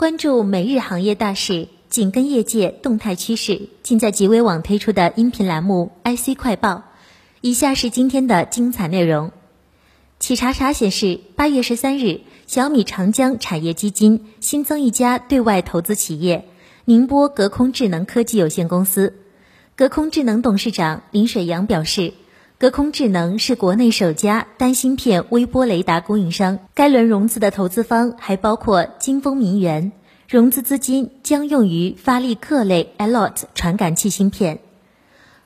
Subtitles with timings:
[0.00, 6.70] 关注每日行业大事，紧跟业界动态趋势，尽在极微网推出的音频栏目《IC 快报》。
[7.42, 9.30] 以下是今天的精彩内容。
[10.18, 16.46] 企查查显示，八月十三日，小米长江产业基金新增一家对外投资企业——
[16.86, 19.18] 宁波隔空智能科技有限公司。
[19.76, 22.14] 隔空智能董事长林水阳表示，
[22.60, 26.58] 隔空智能是国内首家单芯片微波雷达供应商。
[26.74, 29.92] 该轮融资的投资方还包括金风明源。
[30.28, 34.58] 融资资金将用于发力各类 ALOT 传感器芯片。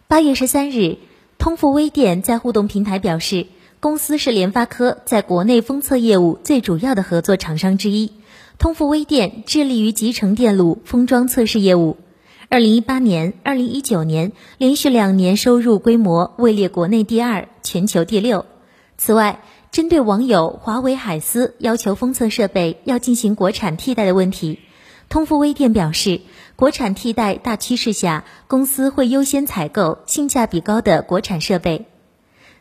[0.08, 0.96] 八月十三日，
[1.38, 3.46] 通富微电在互动平台表示，
[3.78, 8.10] 公司是联发科在国内封测业务最主要的合作厂商之一。
[8.58, 11.96] 通富微电致力于集成电路封装测试业务。
[12.48, 18.44] 二零一八年、二零一九年连续两年收入规模位列国内第二、全球第六。
[18.96, 19.40] 此外，
[19.72, 24.60] 针对网友华为海思要求封测设备要进行国产替代的问题。
[25.08, 26.20] 通富微电表示，
[26.54, 31.86] 国产替代大趋势下，公司会优先采购性价比高的国产设备。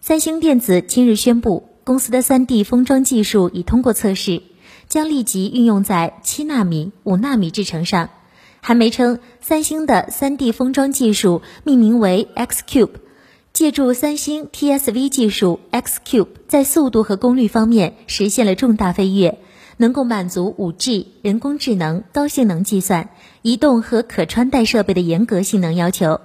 [0.01, 4.41] 三星电子今日宣布，公司的 3D 封装技术已通过测试，
[4.87, 8.09] 将立即运用在七纳米、五纳米制程上。
[8.65, 12.91] 韩媒称，三星的 3D 封装技术命名为 X Cube，
[13.51, 19.39] 借助三星 TSV 技术，X Cube 在速度和功率方面实现了重大飞跃。
[19.75, 23.09] 能够满足 5G、人工智能、高性能计算、
[23.41, 26.21] 移动和可穿戴设备的严格性能要求。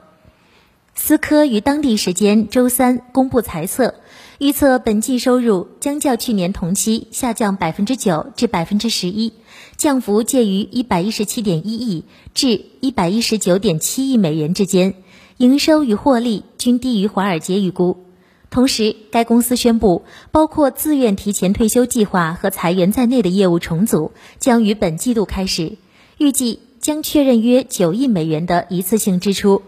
[1.00, 3.94] 思科于当地时间周三公布财测，
[4.38, 9.32] 预测本季收入将较去年同期下降百分之九至百分之十一，
[9.76, 12.04] 降幅介于一百一十七点一亿
[12.34, 14.94] 至一百一十九点七亿美元之间，
[15.36, 18.04] 营收与获利均低于华尔街预估。
[18.50, 24.10] 同时，该公司宣布，包括自愿提前退休计划和裁员在内的业务重组
[24.40, 25.78] 将于本季度开始，
[26.18, 29.62] 预计将确认约九亿美元的一次性支出。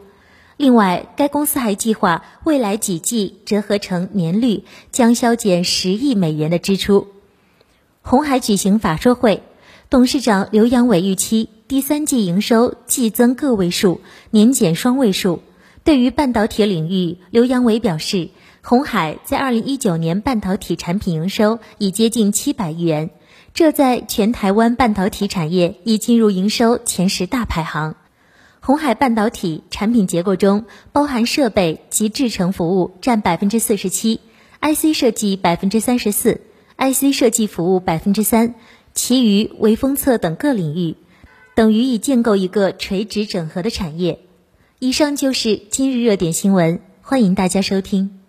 [0.60, 7.06] 另外，该公司还计划未来几季折合成年率将削减十亿美元的支出。
[8.02, 9.42] 红海举行法说会，
[9.88, 14.02] 董事长刘扬伟预期第三季营收季增个位数，
[14.32, 15.40] 年减双位数。
[15.82, 18.28] 对于半导体领域，刘扬伟表示。
[18.60, 23.08] 红海在二零一九年半导体产品营收已接近七百亿元，
[23.54, 27.96] 这在全台湾半导体产业已进入营收前十大排行。
[28.62, 34.20] 红海半导体产品结构中，包含设备及制程服务占百分之四十七
[34.60, 36.42] ，IC 设计百分之三十四
[36.76, 38.54] ，IC 设计服务百分之三，
[38.92, 40.96] 其余为封测等各领域，
[41.54, 44.20] 等于已建构一个垂直整合的产业。
[44.78, 48.19] 以上就是今日热点新闻，欢迎大家收听。